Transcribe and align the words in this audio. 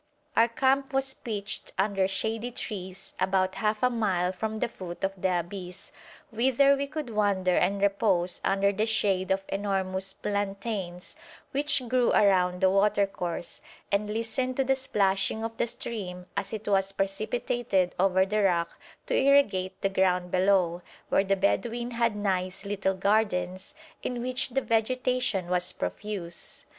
Our 0.35 0.47
camp 0.47 0.93
was 0.93 1.13
pitched 1.13 1.73
under 1.77 2.07
shady 2.07 2.49
trees 2.49 3.13
about 3.19 3.53
half 3.53 3.83
a 3.83 3.89
mile 3.91 4.31
from 4.31 4.55
the 4.57 4.67
foot 4.67 5.03
of 5.03 5.13
the 5.21 5.41
abyss, 5.41 5.91
whither 6.31 6.75
we 6.75 6.87
could 6.87 7.11
wander 7.11 7.55
and 7.55 7.79
repose 7.79 8.41
under 8.43 8.71
the 8.71 8.87
shade 8.87 9.29
of 9.29 9.43
enormous 9.47 10.13
plantains 10.15 11.15
which 11.51 11.87
grew 11.87 12.09
around 12.13 12.61
the 12.61 12.69
watercourse, 12.71 13.61
and 13.91 14.11
listen 14.11 14.55
to 14.55 14.63
the 14.63 14.73
splashing 14.75 15.43
of 15.43 15.57
the 15.57 15.67
stream 15.67 16.25
as 16.35 16.51
it 16.51 16.67
was 16.67 16.93
precipitated 16.93 17.93
over 17.99 18.25
the 18.25 18.41
rock 18.41 18.79
to 19.05 19.13
irrigate 19.15 19.79
the 19.83 19.89
ground 19.89 20.31
below, 20.31 20.81
where 21.09 21.23
the 21.23 21.35
Bedouin 21.35 21.91
had 21.91 22.15
nice 22.15 22.65
little 22.65 22.95
gardens 22.95 23.75
in 24.01 24.19
which 24.23 24.49
the 24.49 24.61
vegetation 24.61 25.47
was 25.47 25.71
profuse. 25.71 26.65